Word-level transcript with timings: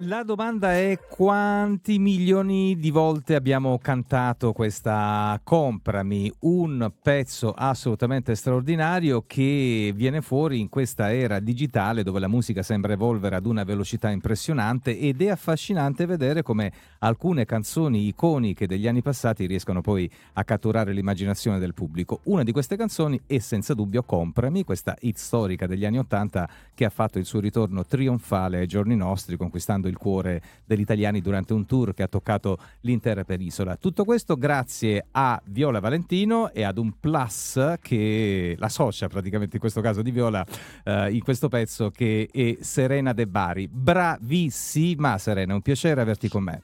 La 0.00 0.24
domanda 0.24 0.74
è 0.74 0.98
quanti 1.08 1.98
milioni 1.98 2.76
di 2.76 2.90
volte 2.90 3.34
abbiamo 3.34 3.78
cantato 3.78 4.52
questa 4.52 5.40
Comprami, 5.42 6.30
un 6.40 6.92
pezzo 7.00 7.52
assolutamente 7.52 8.34
straordinario 8.34 9.24
che 9.26 9.94
viene 9.96 10.20
fuori 10.20 10.60
in 10.60 10.68
questa 10.68 11.14
era 11.14 11.40
digitale 11.40 12.02
dove 12.02 12.20
la 12.20 12.28
musica 12.28 12.62
sembra 12.62 12.92
evolvere 12.92 13.36
ad 13.36 13.46
una 13.46 13.64
velocità 13.64 14.10
impressionante 14.10 14.98
ed 14.98 15.22
è 15.22 15.30
affascinante 15.30 16.04
vedere 16.04 16.42
come 16.42 16.70
alcune 16.98 17.46
canzoni 17.46 18.06
iconiche 18.06 18.66
degli 18.66 18.86
anni 18.86 19.00
passati 19.00 19.46
riescono 19.46 19.80
poi 19.80 20.10
a 20.34 20.44
catturare 20.44 20.92
l'immaginazione 20.92 21.58
del 21.58 21.72
pubblico. 21.72 22.20
Una 22.24 22.42
di 22.42 22.52
queste 22.52 22.76
canzoni 22.76 23.18
è 23.24 23.38
senza 23.38 23.72
dubbio 23.72 24.02
Comprami, 24.02 24.62
questa 24.62 24.94
hit 25.00 25.16
storica 25.16 25.66
degli 25.66 25.86
anni 25.86 25.96
Ottanta 25.96 26.46
che 26.74 26.84
ha 26.84 26.90
fatto 26.90 27.18
il 27.18 27.24
suo 27.24 27.40
ritorno 27.40 27.86
trionfale 27.86 28.58
ai 28.58 28.66
giorni 28.66 28.94
nostri 28.94 29.38
conquistando 29.38 29.84
il 29.86 29.96
cuore 29.96 30.42
degli 30.64 30.80
italiani 30.80 31.20
durante 31.20 31.52
un 31.52 31.66
tour 31.66 31.94
che 31.94 32.02
ha 32.02 32.08
toccato 32.08 32.58
l'intera 32.80 33.24
penisola. 33.24 33.76
Tutto 33.76 34.04
questo 34.04 34.36
grazie 34.36 35.06
a 35.10 35.40
Viola 35.46 35.80
Valentino 35.80 36.52
e 36.52 36.62
ad 36.62 36.78
un 36.78 36.98
plus 36.98 37.74
che 37.80 38.56
la 38.58 38.68
socia 38.68 39.08
praticamente 39.08 39.56
in 39.56 39.60
questo 39.60 39.80
caso 39.80 40.02
di 40.02 40.10
Viola 40.10 40.44
eh, 40.84 41.12
in 41.12 41.22
questo 41.22 41.48
pezzo 41.48 41.90
che 41.90 42.28
è 42.30 42.56
Serena 42.60 43.12
De 43.12 43.26
Bari. 43.26 43.68
Bravissima 43.68 45.18
Serena, 45.18 45.54
un 45.54 45.62
piacere 45.62 46.00
averti 46.00 46.28
con 46.28 46.42
me. 46.42 46.62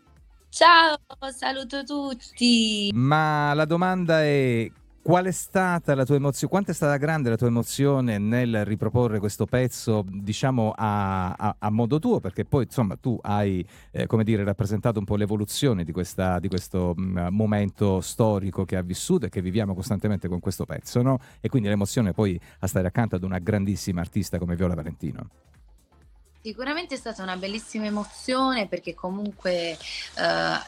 Ciao, 0.49 0.97
saluto 1.35 1.83
tutti. 1.83 2.91
Ma 2.93 3.55
la 3.55 3.65
domanda 3.65 4.23
è 4.23 4.71
Qual 5.03 5.25
è 5.25 5.33
stata 5.33 5.97
la 5.97 6.05
tua 6.05 6.15
emozione? 6.15 6.53
Quanto 6.53 6.71
è 6.71 6.75
stata 6.75 6.97
grande 6.97 7.29
la 7.29 7.37
tua 7.37 7.49
emozione 7.49 8.19
nel 8.19 8.65
riproporre 8.65 9.19
questo 9.19 9.47
pezzo, 9.47 10.05
diciamo, 10.09 10.73
a, 10.77 11.33
a, 11.33 11.57
a 11.59 11.71
modo 11.71 11.99
tuo? 11.99 12.21
Perché 12.21 12.45
poi, 12.45 12.63
insomma, 12.63 12.95
tu 12.95 13.19
hai, 13.21 13.67
eh, 13.91 14.07
come 14.07 14.23
dire, 14.23 14.45
rappresentato 14.45 15.01
un 15.01 15.05
po' 15.05 15.17
l'evoluzione 15.17 15.83
di, 15.83 15.91
questa, 15.91 16.39
di 16.39 16.47
questo 16.47 16.95
mh, 16.97 17.03
mm, 17.03 17.27
momento 17.35 18.01
storico 18.01 18.65
che 18.65 18.77
ha 18.77 18.83
vissuto 18.83 19.27
e 19.27 19.29
che 19.29 19.43
viviamo 19.43 19.75
costantemente 19.75 20.29
con 20.29 20.39
questo 20.39 20.67
pezzo, 20.67 21.03
no? 21.03 21.19
E 21.41 21.49
quindi 21.49 21.69
l'emozione 21.69 22.13
poi 22.13 22.41
a 22.61 22.69
stare 22.69 22.87
accanto 22.87 23.17
ad 23.17 23.25
una 23.25 23.41
grandissima 23.41 24.01
artista 24.01 24.39
come 24.39 24.55
Viola 24.55 24.75
Valentino. 24.75 25.27
Sicuramente 26.45 26.97
è 26.97 26.99
stata 26.99 27.23
una 27.23 27.37
bellissima 27.37 27.87
emozione 27.87 28.67
perché 28.67 28.95
comunque 28.97 29.53
eh, 29.71 29.79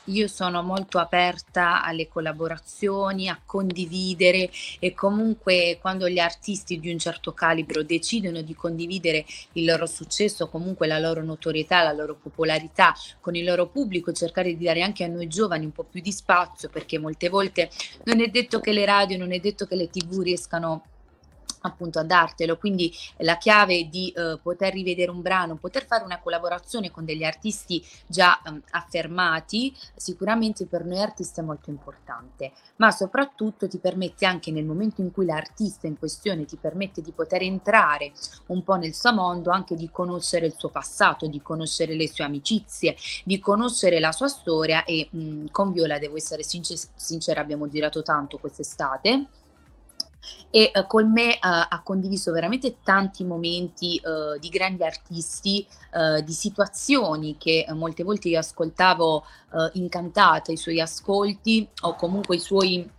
io 0.04 0.28
sono 0.28 0.62
molto 0.62 1.00
aperta 1.00 1.82
alle 1.82 2.06
collaborazioni, 2.06 3.28
a 3.28 3.40
condividere 3.44 4.48
e 4.78 4.94
comunque 4.94 5.78
quando 5.80 6.08
gli 6.08 6.20
artisti 6.20 6.78
di 6.78 6.92
un 6.92 6.98
certo 7.00 7.32
calibro 7.32 7.82
decidono 7.82 8.40
di 8.42 8.54
condividere 8.54 9.24
il 9.54 9.64
loro 9.64 9.86
successo, 9.86 10.48
comunque 10.48 10.86
la 10.86 11.00
loro 11.00 11.24
notorietà, 11.24 11.82
la 11.82 11.92
loro 11.92 12.14
popolarità 12.14 12.94
con 13.18 13.34
il 13.34 13.42
loro 13.42 13.66
pubblico, 13.66 14.12
cercare 14.12 14.54
di 14.54 14.64
dare 14.64 14.80
anche 14.80 15.02
a 15.02 15.08
noi 15.08 15.26
giovani 15.26 15.64
un 15.64 15.72
po' 15.72 15.82
più 15.82 16.00
di 16.00 16.12
spazio 16.12 16.68
perché 16.68 17.00
molte 17.00 17.28
volte 17.28 17.68
non 18.04 18.20
è 18.20 18.28
detto 18.28 18.60
che 18.60 18.70
le 18.70 18.84
radio, 18.84 19.18
non 19.18 19.32
è 19.32 19.40
detto 19.40 19.66
che 19.66 19.74
le 19.74 19.90
tv 19.90 20.20
riescano 20.20 20.84
appunto 21.66 21.98
a 21.98 22.04
dartelo, 22.04 22.56
quindi 22.56 22.92
la 23.18 23.36
chiave 23.36 23.88
di 23.88 24.10
eh, 24.10 24.38
poter 24.42 24.72
rivedere 24.72 25.10
un 25.10 25.22
brano, 25.22 25.56
poter 25.56 25.86
fare 25.86 26.04
una 26.04 26.20
collaborazione 26.20 26.90
con 26.90 27.04
degli 27.04 27.24
artisti 27.24 27.84
già 28.06 28.40
eh, 28.42 28.60
affermati, 28.70 29.74
sicuramente 29.96 30.66
per 30.66 30.84
noi 30.84 31.00
artisti 31.00 31.40
è 31.40 31.42
molto 31.42 31.70
importante, 31.70 32.52
ma 32.76 32.90
soprattutto 32.90 33.66
ti 33.68 33.78
permette 33.78 34.26
anche 34.26 34.50
nel 34.50 34.64
momento 34.64 35.00
in 35.00 35.10
cui 35.10 35.26
l'artista 35.26 35.86
in 35.86 35.98
questione 35.98 36.44
ti 36.44 36.56
permette 36.56 37.00
di 37.02 37.12
poter 37.12 37.42
entrare 37.42 38.12
un 38.46 38.62
po' 38.62 38.74
nel 38.74 38.94
suo 38.94 39.12
mondo, 39.12 39.50
anche 39.50 39.74
di 39.74 39.90
conoscere 39.90 40.46
il 40.46 40.54
suo 40.56 40.68
passato, 40.68 41.26
di 41.26 41.40
conoscere 41.40 41.94
le 41.94 42.08
sue 42.08 42.24
amicizie, 42.24 42.96
di 43.24 43.38
conoscere 43.38 44.00
la 44.00 44.12
sua 44.12 44.28
storia 44.28 44.84
e 44.84 45.08
mh, 45.10 45.46
con 45.50 45.72
Viola 45.72 45.98
devo 45.98 46.16
essere 46.16 46.42
sincer- 46.42 46.90
sincera, 46.94 47.40
abbiamo 47.40 47.68
girato 47.68 48.02
tanto 48.02 48.38
quest'estate 48.38 49.26
e 50.50 50.70
uh, 50.72 50.86
con 50.86 51.10
me 51.10 51.32
uh, 51.34 51.38
ha 51.40 51.80
condiviso 51.82 52.30
veramente 52.30 52.76
tanti 52.82 53.24
momenti 53.24 54.00
uh, 54.04 54.38
di 54.38 54.48
grandi 54.48 54.84
artisti, 54.84 55.66
di 56.24 56.32
situazioni 56.32 57.36
che 57.38 57.66
molte 57.70 58.02
volte 58.02 58.28
io 58.28 58.40
ascoltavo 58.40 59.24
incantata, 59.74 60.50
i 60.50 60.56
suoi 60.56 60.80
ascolti 60.80 61.68
o 61.82 61.94
comunque 61.94 62.34
i 62.34 62.40
suoi, 62.40 62.90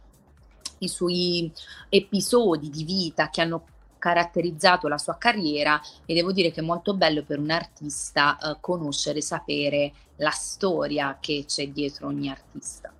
i 0.77 0.87
suoi 0.87 1.51
episodi 1.89 2.69
di 2.69 2.85
vita 2.85 3.29
che 3.29 3.41
hanno 3.41 3.65
caratterizzato 3.99 4.87
la 4.87 4.97
sua 4.97 5.17
carriera 5.17 5.81
e 6.05 6.13
devo 6.13 6.31
dire 6.31 6.51
che 6.51 6.61
è 6.61 6.63
molto 6.63 6.93
bello 6.93 7.23
per 7.23 7.37
un 7.37 7.51
artista 7.51 8.37
conoscere, 8.61 9.19
sapere 9.19 9.91
la 10.17 10.31
storia 10.31 11.17
che 11.19 11.43
c'è 11.45 11.67
dietro 11.67 12.07
ogni 12.07 12.29
artista. 12.29 12.94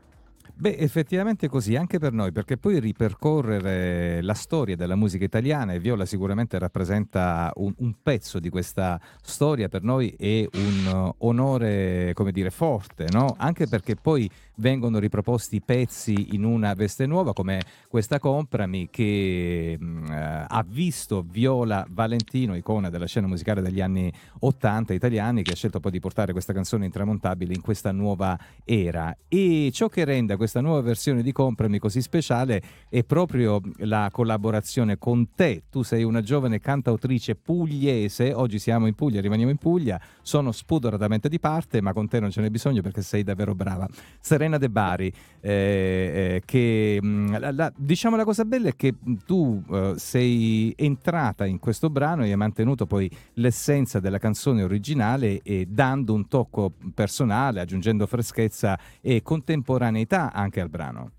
Beh, 0.58 0.78
effettivamente 0.78 1.50
così, 1.50 1.76
anche 1.76 2.00
per 2.00 2.14
noi, 2.14 2.32
perché 2.32 2.56
poi 2.56 2.80
ripercorrere 2.80 4.22
la 4.22 4.34
storia 4.34 4.78
della 4.78 4.96
musica 4.96 5.26
italiana, 5.26 5.74
e 5.74 5.80
Viola 5.80 6.06
sicuramente 6.06 6.58
rappresenta 6.58 7.52
un, 7.56 7.74
un 7.80 7.96
pezzo 8.02 8.40
di 8.40 8.50
questa 8.50 8.98
storia, 9.22 9.68
per 9.68 9.84
noi 9.84 10.16
è 10.18 10.48
un 10.54 11.14
onore, 11.18 12.14
come 12.14 12.32
dire, 12.32 12.52
forte, 12.52 13.08
no? 13.12 13.36
Anche 13.38 13.68
perché 13.68 13.96
poi 13.96 14.30
vengono 14.56 15.00
riproposti 15.00 15.60
pezzi 15.60 16.34
in 16.36 16.46
una 16.46 16.74
veste 16.74 17.06
nuova, 17.06 17.34
come 17.34 17.62
questa 17.90 18.20
Comprami, 18.20 18.88
che 18.90 19.76
mh, 19.78 19.86
mm, 19.86 20.06
eh, 20.06 20.46
ha 20.48 20.66
visto 20.66 21.26
Viola 21.30 21.86
Valentino, 21.90 22.56
icona 22.56 22.90
della 22.90 23.08
scena 23.08 23.28
musicale 23.28 23.62
degli 23.62 23.82
anni 23.82 24.10
80 24.40 24.94
italiani, 24.94 25.44
che 25.44 25.52
ha 25.52 25.56
scelto 25.56 25.82
poi 25.82 25.92
di 25.92 26.00
portare 26.00 26.32
questa 26.32 26.54
canzone 26.54 26.86
intramontabile 26.86 27.54
in 27.54 27.62
questa 27.62 27.92
nuova 27.92 28.40
era. 28.64 29.14
E 29.28 29.70
ciò 29.74 29.90
che 29.90 30.06
rende 30.06 30.38
questa 30.46 30.62
nuova 30.62 30.82
versione 30.82 31.24
di 31.24 31.32
Comprami 31.32 31.80
così 31.80 32.02
speciale 32.02 32.62
è 32.88 33.04
proprio 33.04 33.60
la 33.78 34.10
collaborazione 34.12 35.00
con 35.00 35.34
te. 35.34 35.64
Tu 35.72 35.82
sei 35.82 36.04
una 36.04 36.22
giovane 36.22 36.60
cantautrice 36.60 37.34
pugliese, 37.34 38.32
oggi 38.32 38.60
siamo 38.60 38.86
in 38.86 38.94
Puglia, 38.94 39.22
rimaniamo 39.22 39.50
in 39.50 39.58
Puglia, 39.58 40.00
sono 40.22 40.52
spudoratamente 40.52 41.30
di 41.30 41.40
parte, 41.40 41.82
ma 41.82 41.94
con 41.94 42.08
te 42.08 42.20
non 42.20 42.30
ce 42.30 42.42
n'è 42.42 42.52
bisogno 42.52 42.84
perché 42.84 43.02
sei 43.02 43.24
davvero 43.24 43.56
brava. 43.56 43.88
Serena 44.20 44.60
De 44.60 44.70
Bari, 44.70 45.12
eh, 45.42 45.50
eh, 45.50 46.42
che 46.46 47.00
mm, 47.04 47.36
la, 47.38 47.52
la, 47.52 47.74
diciamo 47.76 48.16
la 48.16 48.24
cosa 48.24 48.46
bella 48.46 48.70
è 48.70 48.76
che 48.76 48.94
tu 49.26 49.64
eh, 49.72 49.94
sei 49.98 50.72
entrata 50.78 51.48
in 51.48 51.58
questo 51.58 51.90
brano 51.90 52.24
e 52.24 52.30
hai 52.30 52.36
mantenuto 52.36 52.86
poi 52.86 53.10
l'essenza 53.34 54.00
della 54.00 54.20
canzone 54.20 54.62
originale 54.62 55.42
e 55.42 55.66
dando 55.68 56.14
un 56.14 56.28
tocco 56.28 56.72
personale, 56.94 57.62
aggiungendo 57.62 58.06
freschezza 58.06 58.78
e 59.02 59.24
contemporaneità 59.24 60.34
anche 60.36 60.62
al 60.62 60.70
brano. 60.70 61.12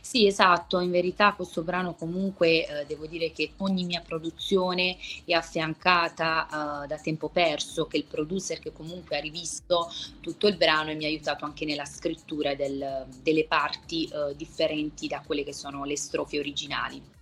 Sì, 0.00 0.26
esatto, 0.26 0.80
in 0.80 0.90
verità 0.90 1.34
questo 1.34 1.62
brano 1.62 1.94
comunque 1.94 2.66
eh, 2.66 2.86
devo 2.86 3.06
dire 3.06 3.30
che 3.30 3.52
ogni 3.58 3.84
mia 3.84 4.02
produzione 4.04 4.96
è 5.24 5.32
affiancata 5.32 6.82
eh, 6.82 6.86
da 6.88 6.98
tempo 6.98 7.28
perso, 7.28 7.86
che 7.86 7.96
il 7.96 8.04
producer 8.04 8.58
che 8.58 8.72
comunque 8.72 9.16
ha 9.16 9.20
rivisto 9.20 9.88
tutto 10.20 10.48
il 10.48 10.56
brano 10.56 10.90
e 10.90 10.96
mi 10.96 11.04
ha 11.04 11.08
aiutato 11.08 11.44
anche 11.44 11.64
nella 11.64 11.84
scrittura 11.84 12.56
del, 12.56 13.06
delle 13.22 13.46
parti 13.46 14.06
eh, 14.06 14.34
differenti 14.34 15.06
da 15.06 15.22
quelle 15.24 15.44
che 15.44 15.52
sono 15.52 15.84
le 15.84 15.96
strofe 15.96 16.40
originali. 16.40 17.14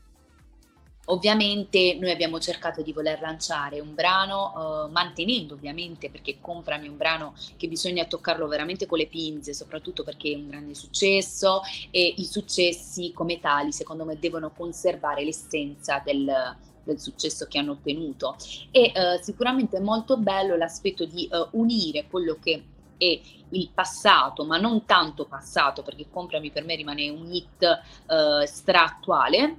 Ovviamente 1.06 1.96
noi 2.00 2.10
abbiamo 2.10 2.38
cercato 2.40 2.80
di 2.82 2.92
voler 2.92 3.20
lanciare 3.20 3.80
un 3.80 3.94
brano, 3.94 4.86
eh, 4.86 4.90
mantenendo 4.90 5.54
ovviamente, 5.54 6.08
perché 6.08 6.38
comprami 6.40 6.88
un 6.88 6.96
brano 6.96 7.34
che 7.56 7.68
bisogna 7.68 8.04
toccarlo 8.06 8.46
veramente 8.46 8.86
con 8.86 8.98
le 8.98 9.06
pinze, 9.06 9.52
soprattutto 9.52 10.02
perché 10.02 10.32
è 10.32 10.36
un 10.36 10.48
grande 10.48 10.74
successo 10.74 11.60
e 11.90 12.14
i 12.16 12.24
successi 12.24 13.12
come 13.12 13.40
tali 13.40 13.72
secondo 13.72 14.04
me 14.04 14.18
devono 14.18 14.50
conservare 14.50 15.24
l'essenza 15.24 16.00
del, 16.04 16.56
del 16.82 17.00
successo 17.00 17.46
che 17.46 17.58
hanno 17.58 17.72
ottenuto. 17.72 18.36
E 18.70 18.92
eh, 18.94 19.20
sicuramente 19.22 19.76
è 19.76 19.80
molto 19.80 20.16
bello 20.16 20.56
l'aspetto 20.56 21.04
di 21.04 21.26
eh, 21.26 21.48
unire 21.52 22.06
quello 22.08 22.38
che 22.40 22.64
è 22.96 23.20
il 23.50 23.70
passato, 23.74 24.44
ma 24.44 24.56
non 24.58 24.84
tanto 24.84 25.26
passato, 25.26 25.82
perché 25.82 26.06
Comprami 26.10 26.50
per 26.50 26.64
me 26.64 26.76
rimane 26.76 27.08
un 27.10 27.30
hit 27.30 27.62
eh, 27.62 28.46
stra-attuale, 28.46 29.56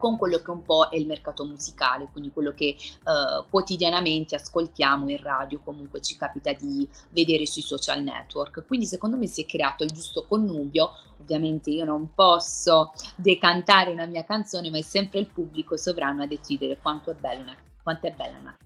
con 0.00 0.16
quello 0.16 0.38
che 0.38 0.50
un 0.50 0.62
po' 0.62 0.88
è 0.88 0.96
il 0.96 1.06
mercato 1.06 1.44
musicale, 1.44 2.08
quindi 2.10 2.32
quello 2.32 2.52
che 2.52 2.74
eh, 2.74 3.44
quotidianamente 3.50 4.34
ascoltiamo 4.34 5.10
in 5.10 5.22
radio, 5.22 5.60
comunque 5.62 6.00
ci 6.00 6.16
capita 6.16 6.52
di 6.54 6.88
vedere 7.10 7.44
sui 7.46 7.62
social 7.62 8.02
network. 8.02 8.66
Quindi 8.66 8.86
secondo 8.86 9.18
me 9.18 9.26
si 9.26 9.42
è 9.42 9.46
creato 9.46 9.84
il 9.84 9.90
giusto 9.90 10.24
connubio, 10.26 10.90
ovviamente 11.20 11.68
io 11.70 11.84
non 11.84 12.14
posso 12.14 12.92
decantare 13.14 13.92
una 13.92 14.06
mia 14.06 14.24
canzone, 14.24 14.70
ma 14.70 14.78
è 14.78 14.82
sempre 14.82 15.20
il 15.20 15.26
pubblico 15.26 15.76
sovrano 15.76 16.22
a 16.22 16.26
decidere 16.26 16.78
quanto 16.80 17.10
è 17.10 17.14
bella 17.14 17.42
una, 17.42 17.56
quanto 17.82 18.06
è 18.06 18.12
bella 18.12 18.38
una 18.38 18.56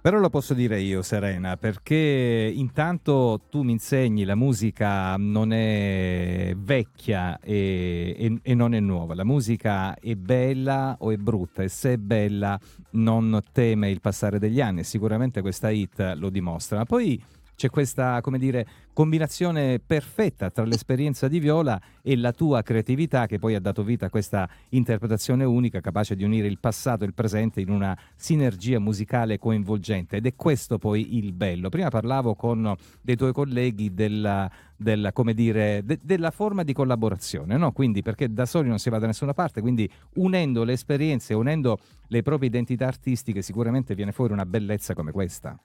però 0.00 0.18
lo 0.18 0.30
posso 0.30 0.54
dire 0.54 0.80
io, 0.80 1.02
Serena, 1.02 1.56
perché 1.56 2.52
intanto 2.54 3.42
tu 3.50 3.62
mi 3.62 3.72
insegni 3.72 4.24
la 4.24 4.34
musica 4.34 5.16
non 5.16 5.52
è 5.52 6.54
vecchia 6.56 7.38
e, 7.40 8.14
e, 8.16 8.38
e, 8.42 8.54
non 8.54 8.74
è 8.74 8.80
nuova, 8.80 9.14
la 9.14 9.24
musica 9.24 9.94
è 9.98 10.14
bella 10.14 10.96
o 11.00 11.10
è 11.10 11.16
brutta? 11.16 11.62
E 11.62 11.68
se 11.68 11.94
è 11.94 11.96
bella 11.96 12.58
non 12.92 13.40
teme 13.52 13.90
il 13.90 14.00
passare 14.00 14.38
degli 14.38 14.60
anni, 14.60 14.84
sicuramente 14.84 15.40
questa 15.40 15.70
hit 15.70 16.14
lo 16.16 16.30
dimostra. 16.30 16.78
Ma 16.78 16.84
poi 16.84 17.20
c'è 17.58 17.70
questa, 17.70 18.20
come 18.20 18.38
dire, 18.38 18.64
combinazione 18.92 19.80
perfetta 19.84 20.48
tra 20.48 20.64
l'esperienza 20.64 21.26
di 21.26 21.40
Viola 21.40 21.80
e 22.02 22.16
la 22.16 22.30
tua 22.30 22.62
creatività 22.62 23.26
che 23.26 23.40
poi 23.40 23.56
ha 23.56 23.60
dato 23.60 23.82
vita 23.82 24.06
a 24.06 24.10
questa 24.10 24.48
interpretazione 24.68 25.42
unica 25.42 25.80
capace 25.80 26.14
di 26.14 26.22
unire 26.22 26.46
il 26.46 26.60
passato 26.60 27.02
e 27.02 27.08
il 27.08 27.14
presente 27.14 27.60
in 27.60 27.70
una 27.70 27.98
sinergia 28.14 28.78
musicale 28.78 29.40
coinvolgente 29.40 30.18
ed 30.18 30.26
è 30.26 30.36
questo 30.36 30.78
poi 30.78 31.16
il 31.16 31.32
bello. 31.32 31.68
Prima 31.68 31.88
parlavo 31.88 32.36
con 32.36 32.76
dei 33.02 33.16
tuoi 33.16 33.32
colleghi 33.32 33.92
della, 33.92 34.48
della, 34.76 35.12
dire, 35.34 35.82
de, 35.84 35.98
della 36.00 36.30
forma 36.30 36.62
di 36.62 36.72
collaborazione, 36.72 37.56
no? 37.56 37.72
quindi 37.72 38.02
perché 38.02 38.32
da 38.32 38.46
soli 38.46 38.68
non 38.68 38.78
si 38.78 38.88
va 38.88 39.00
da 39.00 39.06
nessuna 39.06 39.34
parte, 39.34 39.60
quindi 39.60 39.90
unendo 40.14 40.62
le 40.62 40.74
esperienze, 40.74 41.34
unendo 41.34 41.80
le 42.06 42.22
proprie 42.22 42.50
identità 42.50 42.86
artistiche 42.86 43.42
sicuramente 43.42 43.96
viene 43.96 44.12
fuori 44.12 44.32
una 44.32 44.46
bellezza 44.46 44.94
come 44.94 45.10
questa. 45.10 45.58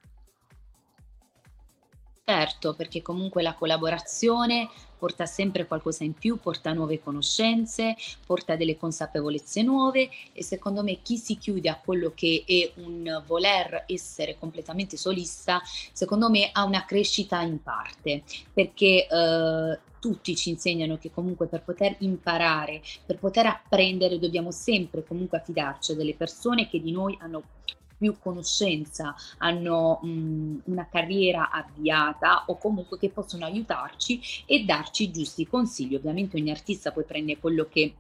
Certo, 2.26 2.74
perché 2.74 3.02
comunque 3.02 3.42
la 3.42 3.54
collaborazione 3.54 4.70
porta 4.98 5.26
sempre 5.26 5.68
qualcosa 5.68 6.06
in 6.06 6.14
più, 6.14 6.40
porta 6.40 6.72
nuove 6.72 7.02
conoscenze, 7.02 7.98
porta 8.26 8.56
delle 8.56 8.78
consapevolezze 8.78 9.62
nuove 9.62 10.10
e 10.32 10.42
secondo 10.42 10.84
me 10.84 11.02
chi 11.02 11.18
si 11.18 11.38
chiude 11.38 11.68
a 11.68 11.78
quello 11.84 12.14
che 12.16 12.46
è 12.48 12.80
un 12.80 13.22
voler 13.28 13.84
essere 13.88 14.38
completamente 14.40 14.96
solista, 14.96 15.62
secondo 15.92 16.30
me 16.30 16.50
ha 16.54 16.64
una 16.64 16.86
crescita 16.86 17.42
in 17.42 17.62
parte, 17.62 18.24
perché 18.54 19.06
eh, 19.06 19.80
tutti 20.00 20.34
ci 20.38 20.50
insegnano 20.50 20.98
che 20.98 21.12
comunque 21.12 21.48
per 21.48 21.64
poter 21.64 21.98
imparare, 22.00 22.82
per 23.06 23.20
poter 23.20 23.48
apprendere 23.48 24.18
dobbiamo 24.18 24.52
sempre 24.52 25.04
comunque 25.04 25.40
affidarci 25.40 25.92
a 25.92 25.96
delle 25.96 26.16
persone 26.16 26.70
che 26.70 26.82
di 26.82 26.92
noi 26.92 27.18
hanno 27.20 27.44
più 28.04 28.18
conoscenza, 28.20 29.16
hanno 29.38 30.00
mh, 30.02 30.64
una 30.66 30.90
carriera 30.92 31.50
avviata 31.50 32.44
o 32.48 32.58
comunque 32.58 32.98
che 32.98 33.10
possono 33.10 33.46
aiutarci 33.46 34.20
e 34.46 34.66
darci 34.66 35.04
i 35.04 35.12
giusti 35.12 35.48
consigli. 35.48 35.96
Ovviamente 35.96 36.36
ogni 36.36 36.52
artista 36.52 36.92
poi 36.92 37.06
prende 37.06 37.38
quello 37.40 37.68
che 37.72 37.94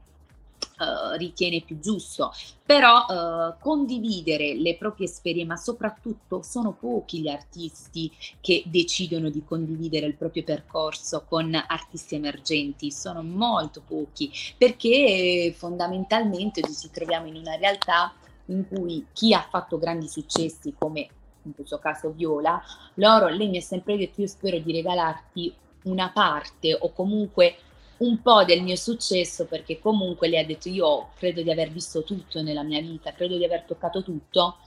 Uh, 0.75 1.15
ritiene 1.17 1.61
più 1.61 1.77
giusto, 1.79 2.31
però 2.65 3.05
uh, 3.05 3.55
condividere 3.59 4.55
le 4.55 4.75
proprie 4.75 5.07
esperienze, 5.07 5.47
ma 5.47 5.55
soprattutto 5.55 6.41
sono 6.41 6.71
pochi 6.71 7.19
gli 7.19 7.27
artisti 7.27 8.11
che 8.41 8.63
decidono 8.65 9.29
di 9.29 9.43
condividere 9.45 10.07
il 10.07 10.15
proprio 10.15 10.43
percorso 10.43 11.25
con 11.27 11.53
artisti 11.53 12.15
emergenti, 12.15 12.91
sono 12.91 13.21
molto 13.21 13.83
pochi, 13.85 14.31
perché 14.57 15.53
fondamentalmente 15.55 16.61
ci 16.61 16.89
troviamo 16.89 17.27
in 17.27 17.35
una 17.35 17.55
realtà 17.55 18.13
in 18.47 18.67
cui 18.67 19.05
chi 19.13 19.33
ha 19.33 19.45
fatto 19.49 19.77
grandi 19.77 20.07
successi 20.07 20.73
come 20.77 21.07
in 21.45 21.53
questo 21.53 21.77
caso 21.79 22.11
Viola, 22.11 22.61
loro, 22.95 23.27
lei 23.27 23.49
mi 23.49 23.57
ha 23.57 23.61
sempre 23.61 23.97
detto 23.97 24.21
io 24.21 24.27
spero 24.27 24.57
di 24.59 24.71
regalarti 24.71 25.53
una 25.83 26.09
parte 26.09 26.73
o 26.73 26.91
comunque 26.93 27.55
un 27.97 28.21
po' 28.21 28.43
del 28.43 28.63
mio 28.63 28.75
successo 28.75 29.45
perché 29.45 29.79
comunque 29.79 30.27
lei 30.27 30.41
ha 30.41 30.45
detto 30.45 30.69
io 30.69 31.09
credo 31.15 31.41
di 31.41 31.51
aver 31.51 31.69
visto 31.69 32.03
tutto 32.03 32.41
nella 32.41 32.63
mia 32.63 32.81
vita, 32.81 33.11
credo 33.13 33.37
di 33.37 33.43
aver 33.43 33.63
toccato 33.63 34.03
tutto 34.03 34.57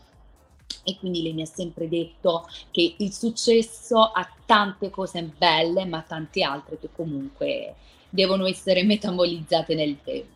e 0.84 0.96
quindi 0.98 1.22
lei 1.22 1.32
mi 1.32 1.42
ha 1.42 1.46
sempre 1.46 1.88
detto 1.88 2.48
che 2.70 2.94
il 2.98 3.12
successo 3.12 4.00
ha 4.00 4.28
tante 4.44 4.90
cose 4.90 5.22
belle 5.22 5.84
ma 5.84 6.02
tante 6.02 6.42
altre 6.42 6.78
che 6.78 6.88
comunque 6.94 7.74
devono 8.08 8.46
essere 8.46 8.82
metabolizzate 8.84 9.74
nel 9.74 9.98
tempo. 10.02 10.35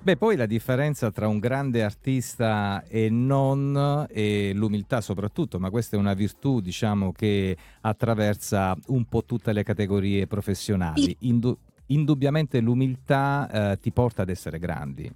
Beh, 0.00 0.16
poi 0.16 0.36
la 0.36 0.46
differenza 0.46 1.10
tra 1.10 1.28
un 1.28 1.38
grande 1.38 1.82
artista 1.82 2.84
e 2.88 3.08
non, 3.08 4.06
e 4.10 4.52
l'umiltà 4.54 5.00
soprattutto, 5.00 5.58
ma 5.58 5.70
questa 5.70 5.96
è 5.96 5.98
una 5.98 6.14
virtù, 6.14 6.60
diciamo, 6.60 7.12
che 7.12 7.56
attraversa 7.80 8.76
un 8.88 9.04
po' 9.06 9.24
tutte 9.24 9.52
le 9.52 9.62
categorie 9.62 10.26
professionali. 10.26 11.16
Indu- 11.20 11.56
indubbiamente 11.86 12.60
l'umiltà 12.60 13.72
eh, 13.72 13.78
ti 13.80 13.90
porta 13.92 14.22
ad 14.22 14.28
essere 14.28 14.58
grandi. 14.58 15.10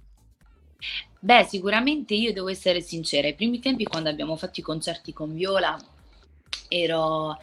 Beh, 1.19 1.43
sicuramente 1.43 2.15
io 2.15 2.31
devo 2.31 2.47
essere 2.47 2.81
sincera, 2.81 3.27
ai 3.27 3.35
primi 3.35 3.59
tempi 3.59 3.83
quando 3.83 4.09
abbiamo 4.09 4.37
fatto 4.37 4.59
i 4.59 4.63
concerti 4.63 5.11
con 5.11 5.33
Viola 5.33 5.77
ero, 6.69 7.37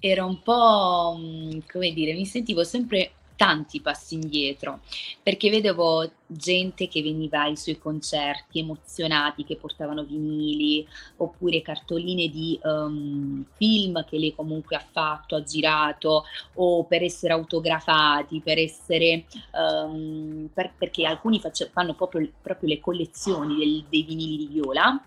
ero 0.00 0.26
un 0.26 0.42
po', 0.42 1.16
mm, 1.18 1.58
come 1.70 1.92
dire, 1.92 2.12
mi 2.14 2.26
sentivo 2.26 2.64
sempre 2.64 3.12
tanti 3.40 3.80
passi 3.80 4.16
indietro, 4.16 4.80
perché 5.22 5.48
vedevo 5.48 6.06
gente 6.26 6.88
che 6.88 7.00
veniva 7.00 7.40
ai 7.40 7.56
suoi 7.56 7.78
concerti 7.78 8.58
emozionati, 8.58 9.46
che 9.46 9.56
portavano 9.56 10.04
vinili, 10.04 10.86
oppure 11.16 11.62
cartoline 11.62 12.28
di 12.28 12.60
um, 12.62 13.42
film 13.54 14.04
che 14.04 14.18
lei 14.18 14.34
comunque 14.34 14.76
ha 14.76 14.84
fatto, 14.86 15.36
ha 15.36 15.42
girato, 15.42 16.24
o 16.56 16.84
per 16.84 17.02
essere 17.02 17.32
autografati, 17.32 18.42
per 18.44 18.58
essere, 18.58 19.24
um, 19.52 20.50
per, 20.52 20.74
perché 20.76 21.06
alcuni 21.06 21.40
face, 21.40 21.70
fanno 21.72 21.94
proprio, 21.94 22.30
proprio, 22.42 22.68
le 22.68 22.78
collezioni 22.78 23.56
del, 23.56 23.84
dei 23.88 24.02
vinili 24.02 24.36
di 24.36 24.48
Viola 24.48 25.02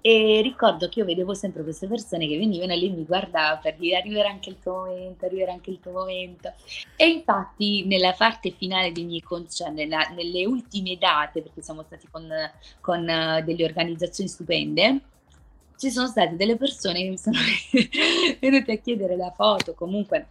e 0.00 0.40
ricordo 0.42 0.88
che 0.88 1.00
io 1.00 1.04
vedevo 1.04 1.34
sempre 1.34 1.62
queste 1.62 1.86
persone 1.86 2.26
che 2.26 2.38
venivano 2.38 2.72
e 2.72 2.76
lei 2.76 2.90
mi 2.90 3.04
guardava 3.04 3.56
per 3.58 3.76
dire 3.76 3.98
arriverà 3.98 4.28
anche 4.28 4.50
il 4.50 4.58
tuo 4.60 4.72
momento, 4.72 5.26
arriverà 5.26 5.52
anche 5.52 5.70
il 5.70 5.80
tuo 5.80 5.92
momento. 5.92 6.52
E 6.96 7.08
infatti 7.08 7.84
nella 7.86 8.12
parte 8.12 8.50
finale 8.50 8.92
dei 8.92 9.04
miei 9.04 9.22
concerti, 9.22 9.86
nelle 9.86 10.46
ultime 10.46 10.96
date, 10.98 11.42
perché 11.42 11.62
siamo 11.62 11.82
stati 11.82 12.08
con, 12.10 12.28
con 12.80 13.00
uh, 13.00 13.44
delle 13.44 13.64
organizzazioni 13.64 14.28
stupende, 14.28 15.00
ci 15.76 15.90
sono 15.90 16.06
state 16.08 16.36
delle 16.36 16.56
persone 16.56 17.02
che 17.02 17.08
mi 17.08 17.18
sono 17.18 17.38
venute 18.38 18.72
a 18.72 18.76
chiedere 18.76 19.16
la 19.16 19.32
foto, 19.34 19.74
comunque 19.74 20.28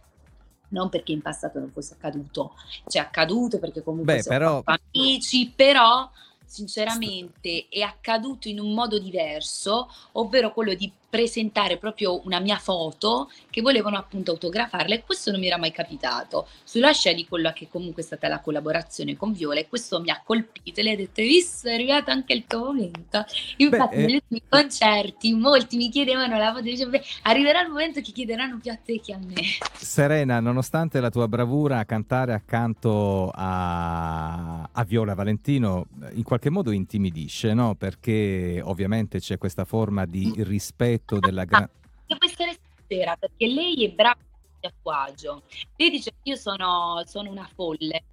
non 0.70 0.88
perché 0.88 1.12
in 1.12 1.22
passato 1.22 1.58
non 1.58 1.70
fosse 1.70 1.94
accaduto, 1.94 2.54
cioè 2.86 3.02
accaduto 3.02 3.58
perché 3.58 3.82
comunque 3.82 4.16
Beh, 4.16 4.22
però... 4.22 4.62
amici, 4.64 5.52
però 5.54 6.08
sinceramente 6.50 7.68
è 7.68 7.80
accaduto 7.80 8.48
in 8.48 8.58
un 8.58 8.74
modo 8.74 8.98
diverso, 8.98 9.88
ovvero 10.12 10.52
quello 10.52 10.74
di 10.74 10.90
presentare 11.10 11.76
proprio 11.76 12.24
una 12.24 12.38
mia 12.38 12.56
foto 12.56 13.30
che 13.50 13.60
volevano 13.60 13.98
appunto 13.98 14.30
autografarla 14.30 14.94
e 14.94 15.02
questo 15.04 15.32
non 15.32 15.40
mi 15.40 15.48
era 15.48 15.58
mai 15.58 15.72
capitato. 15.72 16.46
Sulla 16.62 16.92
scia 16.92 17.12
di 17.12 17.26
quella 17.26 17.52
che 17.52 17.68
comunque 17.68 18.02
è 18.02 18.04
stata 18.04 18.28
la 18.28 18.38
collaborazione 18.38 19.16
con 19.16 19.32
Viola 19.32 19.58
e 19.58 19.68
questo 19.68 20.00
mi 20.00 20.10
ha 20.10 20.22
colpito 20.24 20.80
e 20.80 20.82
le 20.84 20.92
ha 20.92 20.96
detto 20.96 21.20
visto 21.20 21.68
è 21.68 21.74
arrivato 21.74 22.12
anche 22.12 22.32
il 22.32 22.44
tuo 22.46 22.66
momento. 22.66 23.24
Infatti 23.56 23.96
Beh, 23.96 24.02
negli 24.02 24.12
eh... 24.12 24.22
ultimi 24.22 24.42
concerti 24.48 25.32
molti 25.34 25.76
mi 25.76 25.88
chiedevano 25.90 26.38
la 26.38 26.52
foto, 26.52 26.62
dicevo 26.62 26.96
arriverà 27.22 27.62
il 27.62 27.70
momento 27.70 28.00
che 28.00 28.12
chiederanno 28.12 28.58
più 28.62 28.70
a 28.70 28.78
te 28.82 29.00
che 29.00 29.12
a 29.12 29.18
me. 29.18 29.42
Serena, 29.74 30.38
nonostante 30.38 31.00
la 31.00 31.10
tua 31.10 31.26
bravura 31.26 31.80
a 31.80 31.84
cantare 31.84 32.34
accanto 32.34 33.32
a, 33.34 34.62
a 34.70 34.84
Viola 34.84 35.14
Valentino, 35.14 35.88
in 36.12 36.22
qualche 36.22 36.50
modo 36.50 36.70
intimidisce, 36.70 37.52
no? 37.52 37.74
Perché 37.74 38.60
ovviamente 38.62 39.18
c'è 39.18 39.38
questa 39.38 39.64
forma 39.64 40.06
di 40.06 40.32
rispetto 40.38 40.98
rispetto 41.00 41.18
della 41.18 41.44
grande... 41.44 41.70
Essere 42.06 42.58
sincera 42.76 43.16
perché 43.16 43.46
lei 43.46 43.84
è 43.84 43.90
brava 43.92 44.18
a 44.62 45.02
agio. 45.02 45.42
Lei 45.76 45.90
dice 45.90 46.12
io 46.24 46.36
sono, 46.36 47.02
sono 47.06 47.30
una 47.30 47.48
folle, 47.54 48.04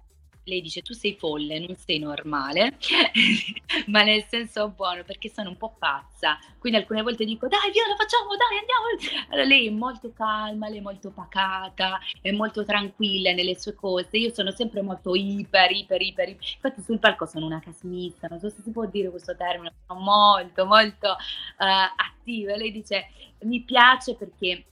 lei 0.48 0.60
dice 0.60 0.82
tu 0.82 0.94
sei 0.94 1.14
folle, 1.14 1.58
non 1.60 1.76
sei 1.76 1.98
normale, 1.98 2.78
ma 3.86 4.02
nel 4.02 4.24
senso 4.28 4.70
buono 4.70 5.04
perché 5.04 5.28
sono 5.28 5.50
un 5.50 5.56
po' 5.56 5.76
pazza. 5.78 6.38
Quindi 6.58 6.78
alcune 6.78 7.02
volte 7.02 7.24
dico 7.24 7.46
dai 7.46 7.70
via 7.70 7.86
lo 7.86 7.94
facciamo, 7.94 8.34
dai 8.34 8.58
andiamo. 8.58 9.26
Allora 9.28 9.46
lei 9.46 9.66
è 9.68 9.70
molto 9.70 10.12
calma, 10.12 10.68
lei 10.68 10.78
è 10.78 10.82
molto 10.82 11.10
pacata, 11.10 12.00
è 12.20 12.32
molto 12.32 12.64
tranquilla 12.64 13.32
nelle 13.32 13.58
sue 13.58 13.74
cose. 13.74 14.16
Io 14.16 14.32
sono 14.32 14.50
sempre 14.50 14.82
molto 14.82 15.14
iper, 15.14 15.70
iper, 15.70 16.00
iper. 16.00 16.28
Infatti 16.28 16.82
sul 16.82 16.98
palco 16.98 17.26
sono 17.26 17.46
una 17.46 17.60
casmista, 17.60 18.26
non 18.28 18.40
so 18.40 18.48
se 18.48 18.62
si 18.62 18.70
può 18.70 18.86
dire 18.86 19.10
questo 19.10 19.36
termine, 19.36 19.72
sono 19.86 20.00
molto, 20.00 20.66
molto 20.66 21.10
uh, 21.10 21.64
attiva. 21.96 22.56
Lei 22.56 22.72
dice 22.72 23.10
mi 23.42 23.62
piace 23.62 24.14
perché 24.14 24.64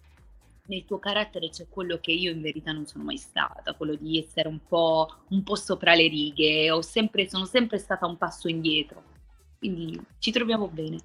nel 0.67 0.85
tuo 0.85 0.99
carattere 0.99 1.49
c'è 1.49 1.67
quello 1.69 1.99
che 1.99 2.13
io 2.13 2.31
in 2.31 2.41
verità 2.41 2.73
non 2.73 2.87
sono 2.87 3.05
mai 3.05 3.17
stata, 3.17 3.75
quello 3.75 3.95
di 3.95 4.19
essere 4.19 4.49
un 4.49 4.59
po', 4.67 5.09
un 5.29 5.43
po 5.43 5.55
sopra 5.57 5.95
le 5.95 6.09
righe, 6.09 6.71
sempre, 6.83 7.29
sono 7.29 7.45
sempre 7.45 7.79
stata 7.79 8.07
un 8.07 8.17
passo 8.17 8.49
indietro, 8.49 9.03
quindi 9.59 10.01
ci 10.19 10.31
troviamo 10.31 10.69
bene. 10.69 10.99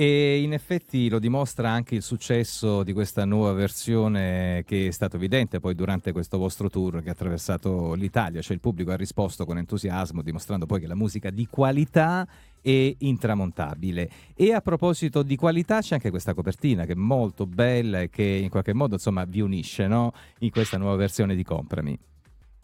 E 0.00 0.40
in 0.40 0.54
effetti 0.54 1.10
lo 1.10 1.18
dimostra 1.18 1.68
anche 1.68 1.94
il 1.94 2.00
successo 2.00 2.82
di 2.82 2.94
questa 2.94 3.26
nuova 3.26 3.52
versione 3.52 4.64
che 4.64 4.86
è 4.86 4.90
stato 4.92 5.16
evidente 5.16 5.60
poi 5.60 5.74
durante 5.74 6.10
questo 6.12 6.38
vostro 6.38 6.70
tour 6.70 7.02
che 7.02 7.10
ha 7.10 7.12
attraversato 7.12 7.92
l'Italia, 7.92 8.40
cioè 8.40 8.54
il 8.54 8.62
pubblico 8.62 8.92
ha 8.92 8.96
risposto 8.96 9.44
con 9.44 9.58
entusiasmo 9.58 10.22
dimostrando 10.22 10.64
poi 10.64 10.80
che 10.80 10.86
la 10.86 10.94
musica 10.94 11.28
di 11.28 11.46
qualità 11.50 12.26
è 12.62 12.94
intramontabile. 12.96 14.10
E 14.34 14.54
a 14.54 14.62
proposito 14.62 15.22
di 15.22 15.36
qualità 15.36 15.82
c'è 15.82 15.96
anche 15.96 16.08
questa 16.08 16.32
copertina 16.32 16.86
che 16.86 16.92
è 16.92 16.96
molto 16.96 17.44
bella 17.44 18.00
e 18.00 18.08
che 18.08 18.24
in 18.24 18.48
qualche 18.48 18.72
modo 18.72 18.94
insomma 18.94 19.26
vi 19.26 19.42
unisce 19.42 19.86
no? 19.86 20.14
in 20.38 20.48
questa 20.48 20.78
nuova 20.78 20.96
versione 20.96 21.34
di 21.34 21.44
Comprami. 21.44 21.98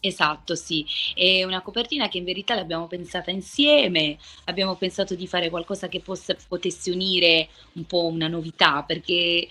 Esatto, 0.03 0.55
sì. 0.55 0.85
È 1.15 1.43
una 1.43 1.62
copertina 1.62 2.09
che 2.09 2.19
in 2.19 2.25
verità 2.25 2.55
l'abbiamo 2.55 2.87
pensata 2.87 3.31
insieme, 3.31 4.19
abbiamo 4.45 4.76
pensato 4.76 5.15
di 5.15 5.26
fare 5.26 5.49
qualcosa 5.49 5.88
che 5.88 6.00
possa 6.00 6.37
potesse 6.47 6.91
unire 6.91 7.49
un 7.73 7.85
po' 7.87 8.07
una 8.07 8.29
novità, 8.29 8.83
perché 8.85 9.47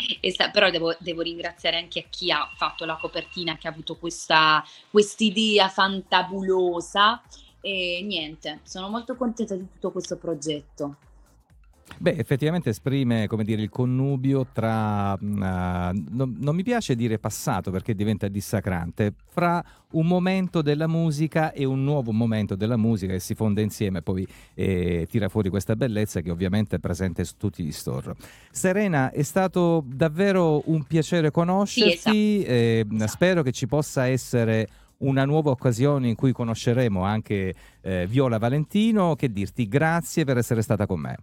però 0.54 0.70
devo 0.70 0.96
devo 1.00 1.22
ringraziare 1.22 1.78
anche 1.78 2.00
a 2.00 2.04
chi 2.10 2.32
ha 2.32 2.48
fatto 2.56 2.86
la 2.86 2.96
copertina, 2.98 3.58
che 3.58 3.68
ha 3.68 3.72
avuto 3.72 3.98
questa 3.98 4.64
quest'idea 4.92 5.68
fantabulosa 5.68 7.22
e 7.60 8.02
niente, 8.04 8.60
sono 8.64 8.88
molto 8.90 9.16
contenta 9.16 9.56
di 9.56 9.68
tutto 9.74 9.92
questo 9.92 10.18
progetto. 10.18 10.98
Beh, 11.98 12.16
effettivamente 12.18 12.72
esprime, 12.72 13.28
come 13.28 13.44
dire, 13.44 13.62
il 13.62 13.70
connubio 13.70 14.48
tra, 14.52 15.18
uhm, 15.20 16.06
non 16.10 16.36
non 16.40 16.56
mi 16.56 16.64
piace 16.64 16.94
dire 16.96 17.20
passato 17.20 17.72
perché 17.72 17.96
diventa 17.96 18.28
dissacrante, 18.28 19.14
fra 19.26 19.64
un 19.92 20.06
momento 20.06 20.62
della 20.62 20.88
musica 20.88 21.54
e 21.54 21.64
un 21.64 21.84
nuovo 21.84 22.12
momento 22.12 22.56
della 22.56 22.76
musica 22.76 23.14
che 23.14 23.20
si 23.20 23.34
fonde 23.34 23.62
insieme, 23.62 24.02
poi, 24.02 24.28
ehm, 24.56 25.06
tira 25.06 25.30
fuori 25.30 25.50
questa 25.50 25.76
bellezza 25.76 26.20
che 26.22 26.32
ovviamente 26.32 26.76
è 26.78 26.80
presente 26.80 27.24
su 27.24 27.36
tutti 27.38 27.64
gli 27.64 27.72
store. 27.72 28.16
Serena, 28.52 29.12
è 29.12 29.22
stato 29.24 29.84
davvero 29.88 30.64
un 30.70 30.84
piacere 30.84 31.22
Sì, 31.22 31.26
esa 31.28 31.32
conoscerti, 31.32 32.44
ehm, 32.44 32.96
esa 32.96 33.08
spero 33.08 33.42
che 33.42 33.52
ci 33.52 33.68
possa 33.68 34.08
essere 34.08 34.68
una 34.98 35.24
nuova 35.26 35.52
occasione 35.52 36.10
in 36.10 36.16
cui 36.16 36.32
conosceremo 36.34 37.04
anche, 37.04 37.54
ehm, 37.82 38.06
Viola 38.08 38.38
Valentino. 38.38 39.16
Che 39.16 39.32
dirti, 39.32 39.68
grazie 39.68 40.24
per 40.26 40.38
essere 40.38 40.62
stata 40.62 40.86
con 40.86 41.00
me. 41.00 41.16